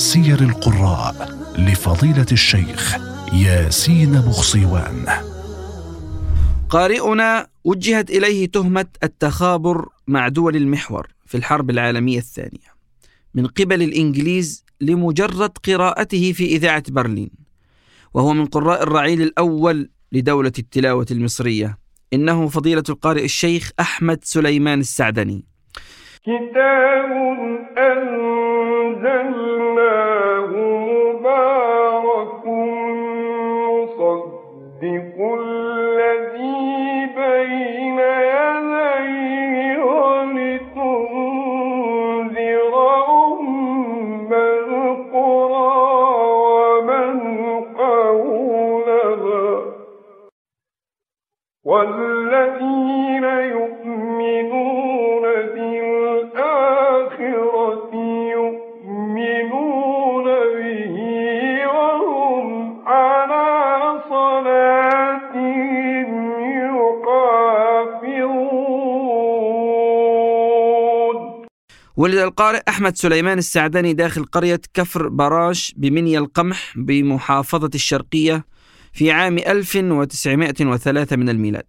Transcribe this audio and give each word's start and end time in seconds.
سير 0.00 0.40
القراء 0.40 1.36
لفضيلة 1.58 2.26
الشيخ 2.32 2.96
ياسين 3.32 4.12
بخصيوان 4.12 5.06
قارئنا 6.68 7.46
وجهت 7.64 8.10
إليه 8.10 8.46
تهمة 8.46 8.86
التخابر 9.02 9.88
مع 10.06 10.28
دول 10.28 10.56
المحور 10.56 11.08
في 11.26 11.36
الحرب 11.36 11.70
العالمية 11.70 12.18
الثانية 12.18 12.74
من 13.34 13.46
قبل 13.46 13.82
الإنجليز 13.82 14.64
لمجرد 14.80 15.50
قراءته 15.64 16.32
في 16.32 16.46
إذاعة 16.46 16.84
برلين 16.88 17.30
وهو 18.14 18.32
من 18.32 18.46
قراء 18.46 18.82
الرعيل 18.82 19.22
الأول 19.22 19.90
لدولة 20.12 20.52
التلاوة 20.58 21.06
المصرية 21.10 21.78
إنه 22.12 22.48
فضيلة 22.48 22.84
القارئ 22.88 23.24
الشيخ 23.24 23.70
أحمد 23.80 24.24
سليمان 24.24 24.80
السعدني. 24.80 25.49
كتاب 26.26 27.10
أنزلناه 29.20 30.46
مبارك 30.86 32.46
مصدق 33.66 35.16
الذي 35.40 37.06
بين 37.16 37.98
يديه 37.98 39.82
ولتنذر 39.84 41.14
أم 43.08 44.32
القرى 44.32 45.72
ومن 46.44 47.16
حولها 47.76 49.48
ولد 72.00 72.18
القارئ 72.18 72.62
أحمد 72.68 72.96
سليمان 72.96 73.38
السعدني 73.38 73.92
داخل 73.92 74.24
قرية 74.24 74.60
كفر 74.74 75.08
براش 75.08 75.74
بمنيا 75.76 76.18
القمح 76.18 76.72
بمحافظة 76.76 77.70
الشرقية 77.74 78.44
في 78.92 79.10
عام 79.10 79.38
1903 79.38 81.16
من 81.16 81.28
الميلاد. 81.28 81.62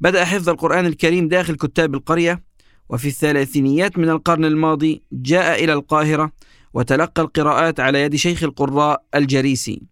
بدأ 0.00 0.24
حفظ 0.24 0.48
القرآن 0.48 0.86
الكريم 0.86 1.28
داخل 1.28 1.54
كتاب 1.54 1.94
القرية 1.94 2.42
وفي 2.88 3.08
الثلاثينيات 3.08 3.98
من 3.98 4.10
القرن 4.10 4.44
الماضي 4.44 5.02
جاء 5.12 5.64
إلى 5.64 5.72
القاهرة 5.72 6.32
وتلقى 6.74 7.22
القراءات 7.22 7.80
على 7.80 8.02
يد 8.02 8.16
شيخ 8.16 8.42
القراء 8.42 9.02
الجريسي 9.14 9.82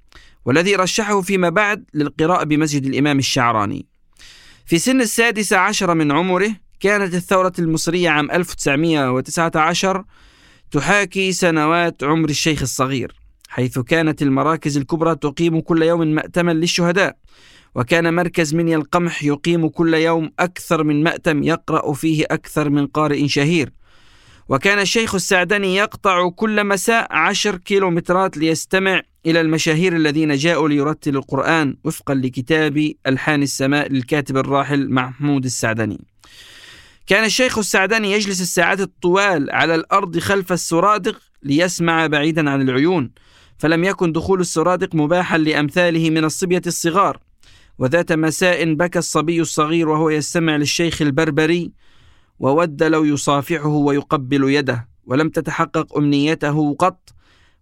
والذي 0.45 0.77
رشحه 0.77 1.20
فيما 1.20 1.48
بعد 1.48 1.84
للقراءة 1.95 2.45
بمسجد 2.45 2.86
الإمام 2.86 3.19
الشعراني. 3.19 3.86
في 4.67 4.79
سن 4.79 5.01
السادسة 5.01 5.56
عشر 5.56 5.95
من 5.95 6.12
عمره 6.12 6.64
كانت 6.84 7.14
الثورة 7.14 7.52
المصرية 7.58 8.11
عام 8.11 8.30
1919 8.30 10.05
تحاكي 10.70 11.33
سنوات 11.33 12.05
عمر 12.05 12.28
الشيخ 12.28 12.62
الصغير 12.62 13.12
حيث 13.48 13.78
كانت 13.78 14.22
المراكز 14.22 14.77
الكبرى 14.77 15.17
تقيم 15.17 15.61
كل 15.61 15.83
يوم 15.83 16.06
مأتما 16.06 16.52
للشهداء 16.52 17.17
وكان 17.74 18.14
مركز 18.14 18.55
منيا 18.55 18.77
القمح 18.77 19.24
يقيم 19.24 19.68
كل 19.68 19.94
يوم 19.94 20.30
أكثر 20.40 20.84
من 20.84 21.02
مأتم 21.02 21.42
يقرأ 21.42 21.92
فيه 21.92 22.24
أكثر 22.30 22.70
من 22.70 22.86
قارئ 22.86 23.28
شهير 23.28 23.73
وكان 24.48 24.78
الشيخ 24.78 25.14
السعدني 25.14 25.77
يقطع 25.77 26.28
كل 26.28 26.64
مساء 26.64 27.06
عشر 27.11 27.56
كيلومترات 27.56 28.36
ليستمع 28.36 29.02
إلى 29.27 29.40
المشاهير 29.40 29.96
الذين 29.96 30.34
جاءوا 30.34 30.68
ليرتلوا 30.68 31.23
القرآن 31.23 31.77
وفقا 31.84 32.14
لكتاب 32.14 32.92
ألحان 33.06 33.42
السماء 33.42 33.92
للكاتب 33.92 34.36
الراحل 34.36 34.90
محمود 34.90 35.44
السعدني 35.44 36.14
كان 37.07 37.25
الشيخ 37.25 37.59
السعدني 37.59 38.13
يجلس 38.13 38.41
الساعات 38.41 38.81
الطوال 38.81 39.51
على 39.51 39.75
الأرض 39.75 40.19
خلف 40.19 40.53
السرادق 40.53 41.20
ليسمع 41.42 42.07
بعيدا 42.07 42.51
عن 42.51 42.63
العيون 42.63 43.11
فلم 43.59 43.85
يكن 43.85 44.13
دخول 44.13 44.41
السرادق 44.41 44.95
مباحا 44.95 45.39
لأمثاله 45.39 46.11
من 46.11 46.25
الصبية 46.25 46.63
الصغار. 46.67 47.19
وذات 47.79 48.13
مساء 48.13 48.75
بكى 48.75 48.98
الصبي 48.98 49.41
الصغير 49.41 49.89
وهو 49.89 50.11
يستمع 50.11 50.57
للشيخ 50.57 51.03
البربري 51.03 51.73
وود 52.39 52.83
لو 52.83 53.05
يصافحه 53.05 53.69
ويقبل 53.69 54.51
يده 54.51 54.89
ولم 55.05 55.29
تتحقق 55.29 55.97
أمنيته 55.97 56.75
قط. 56.75 57.15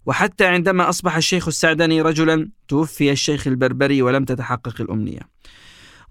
وحتى 0.06 0.46
عندما 0.46 0.88
أصبح 0.88 1.16
الشيخ 1.16 1.48
السعدني 1.48 2.02
رجلا 2.02 2.50
توفي 2.68 3.12
الشيخ 3.12 3.46
البربري 3.46 4.02
ولم 4.02 4.24
تتحقق 4.24 4.80
الأمنية. 4.80 5.20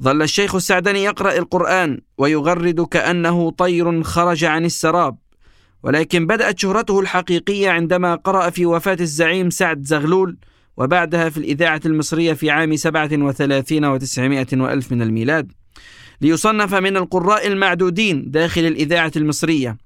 ظل 0.03 0.21
الشيخ 0.21 0.55
السعدني 0.55 1.03
يقرأ 1.03 1.37
القرآن 1.37 1.99
ويغرد 2.17 2.81
كأنه 2.81 3.51
طير 3.51 4.03
خرج 4.03 4.43
عن 4.43 4.65
السراب. 4.65 5.17
ولكن 5.83 6.27
بدأت 6.27 6.59
شهرته 6.59 6.99
الحقيقية 6.99 7.69
عندما 7.69 8.15
قرأ 8.15 8.49
في 8.49 8.65
وفاة 8.65 8.97
الزعيم 9.01 9.49
سعد 9.49 9.83
زغلول 9.83 10.37
وبعدها 10.77 11.29
في 11.29 11.37
الإذاعة 11.37 11.81
المصرية 11.85 12.33
في 12.33 12.49
عام 12.49 12.75
37 12.75 13.85
وتسعمائة 13.85 14.47
وألف 14.53 14.91
من 14.91 15.01
الميلاد 15.01 15.51
ليصنف 16.21 16.73
من 16.73 16.97
القراء 16.97 17.47
المعدودين 17.47 18.31
داخل 18.31 18.61
الإذاعة 18.61 19.11
المصرية. 19.15 19.77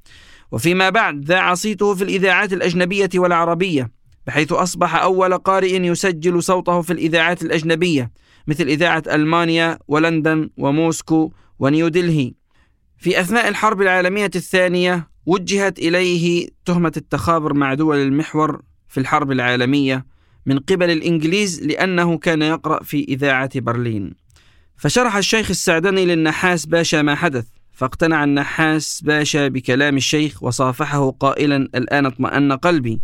وفيما 0.52 0.90
بعد 0.90 1.26
ذاع 1.26 1.54
صيته 1.54 1.96
في 1.96 2.04
الإذاعات 2.04 2.54
الأجنبية 2.54 3.10
والعربية 3.16 3.92
بحيث 4.28 4.52
أصبح 4.52 4.96
أول 4.96 5.38
قارئ 5.38 5.82
يسجل 5.82 6.44
صوته 6.44 6.82
في 6.82 6.94
الإذاعات 6.94 7.42
الأجنبية. 7.42 8.12
مثل 8.48 8.64
إذاعة 8.64 9.04
ألمانيا 9.12 9.80
ولندن 9.88 10.50
وموسكو 10.58 11.32
ونيودلهي 11.60 12.34
في 12.98 13.20
أثناء 13.20 13.48
الحرب 13.48 13.82
العالمية 13.82 14.32
الثانية 14.36 15.10
وجهت 15.26 15.80
إليه 15.80 16.50
تهمة 16.66 16.92
التخابر 16.98 17.54
مع 17.54 17.74
دول 17.74 17.98
المحور 17.98 18.62
في 18.88 19.00
الحرب 19.00 19.32
العالمية 19.32 20.06
من 20.46 20.60
قبل 20.60 20.92
الإنجليز 20.92 21.64
لأنه 21.64 22.18
كان 22.18 22.42
يقرأ 22.42 22.84
في 22.84 23.06
إذاعة 23.10 23.60
برلين. 23.60 24.14
فشرح 24.78 25.16
الشيخ 25.16 25.50
السعدني 25.50 26.06
للنحاس 26.06 26.66
باشا 26.66 27.02
ما 27.02 27.16
حدث 27.16 27.46
فاقتنع 27.72 28.24
النحاس 28.24 29.02
باشا 29.02 29.48
بكلام 29.48 29.98
الشيخ 29.98 30.44
وصافحه 30.44 31.12
قائلا 31.12 31.56
الآن 31.56 32.06
اطمأن 32.06 32.52
قلبي. 32.52 33.02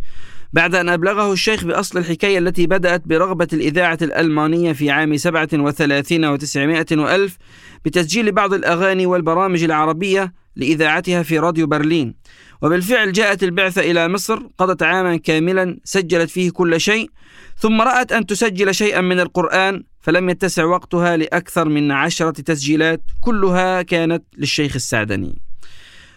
بعد 0.52 0.74
أن 0.74 0.88
أبلغه 0.88 1.32
الشيخ 1.32 1.64
بأصل 1.64 1.98
الحكاية 1.98 2.38
التي 2.38 2.66
بدأت 2.66 3.02
برغبة 3.06 3.48
الإذاعة 3.52 3.98
الألمانية 4.02 4.72
في 4.72 4.90
عام 4.90 5.16
37 5.16 6.24
وتسعمائة 6.24 6.86
وألف 6.92 7.36
بتسجيل 7.84 8.32
بعض 8.32 8.54
الأغاني 8.54 9.06
والبرامج 9.06 9.62
العربية 9.62 10.32
لإذاعتها 10.56 11.22
في 11.22 11.38
راديو 11.38 11.66
برلين. 11.66 12.14
وبالفعل 12.62 13.12
جاءت 13.12 13.42
البعثة 13.42 13.80
إلى 13.80 14.08
مصر 14.08 14.42
قضت 14.58 14.82
عاما 14.82 15.16
كاملا 15.16 15.78
سجلت 15.84 16.30
فيه 16.30 16.50
كل 16.50 16.80
شيء 16.80 17.10
ثم 17.58 17.80
رأت 17.80 18.12
أن 18.12 18.26
تسجل 18.26 18.74
شيئا 18.74 19.00
من 19.00 19.20
القرآن 19.20 19.82
فلم 20.00 20.30
يتسع 20.30 20.64
وقتها 20.64 21.16
لأكثر 21.16 21.68
من 21.68 21.90
عشرة 21.90 22.30
تسجيلات 22.30 23.02
كلها 23.20 23.82
كانت 23.82 24.24
للشيخ 24.38 24.74
السعدني. 24.74 25.51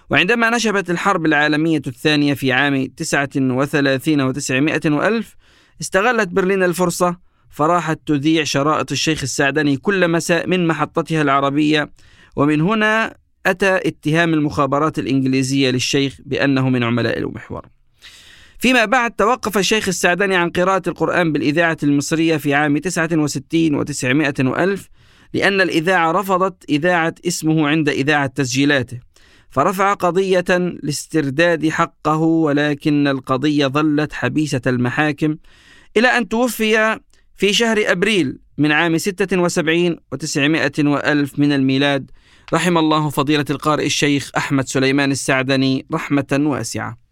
وعندما 0.10 0.50
نشبت 0.50 0.90
الحرب 0.90 1.25
العالمية 1.25 1.81
الثانية 1.88 2.34
في 2.34 2.52
عام 2.52 2.86
39 2.86 4.22
وتسعمائة 4.22 4.81
وألف 4.86 5.36
استغلت 5.81 6.28
برلين 6.28 6.63
الفرصة 6.63 7.18
فراحت 7.50 8.00
تذيع 8.06 8.44
شرائط 8.44 8.92
الشيخ 8.92 9.22
السعدني 9.24 9.78
كل 9.78 10.07
مساء 10.07 10.48
من 10.48 10.68
محطتها 10.68 11.22
العربية 11.22 11.92
ومن 12.36 12.62
هنا 12.62 13.18
أتى 13.46 13.75
اتهام 13.75 14.34
المخابرات 14.34 15.00
الإنجليزية 15.00 15.69
للشيخ 15.69 16.18
بأنه 16.25 16.69
من 16.69 16.84
عملاء 16.84 17.18
المحور. 17.18 17.66
فيما 18.60 18.86
بعد 18.86 19.12
توقف 19.12 19.57
الشيخ 19.57 19.88
السعدني 19.88 20.36
عن 20.36 20.50
قراءة 20.50 20.90
القرآن 20.90 21.31
بالإذاعة 21.31 21.78
المصرية 21.84 22.38
في 22.38 22.54
عام 22.54 22.78
69 22.78 23.75
وتسعمائة 23.75 24.34
وألف 24.40 24.90
لأن 25.34 25.62
الإذاعة 25.62 26.12
رفضت 26.12 26.63
إذاعة 26.69 27.16
اسمه 27.28 27.68
عند 27.68 27.90
إذاعة 27.90 28.28
تسجيلاته. 28.28 29.00
فرفع 29.56 29.94
قضية 29.94 30.46
لاسترداد 30.84 31.69
حقه 31.69 32.18
ولكن 32.18 33.07
القضية 33.07 33.68
ظلت 33.68 34.13
حبيسة 34.13 34.62
المحاكم 34.68 35.38
إلى 35.98 36.07
أن 36.07 36.28
توفي 36.28 37.00
في 37.36 37.54
شهر 37.54 37.84
أبريل 37.86 38.40
من 38.57 38.72
عام 38.72 38.98
76 38.98 39.96
و900 39.96 40.86
وألف 40.86 41.40
من 41.40 41.52
الميلاد. 41.52 42.12
رحم 42.54 42.78
الله 42.78 43.10
فضيلة 43.10 43.46
القارئ 43.50 43.86
الشيخ 43.86 44.31
أحمد 44.38 44.68
سليمان 44.68 45.12
السعدني 45.12 45.86
رحمة 45.94 46.40
واسعة. 46.40 47.05